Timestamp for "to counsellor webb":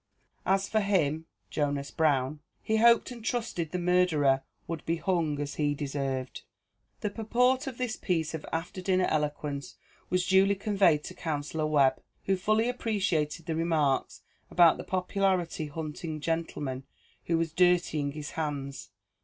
11.03-12.01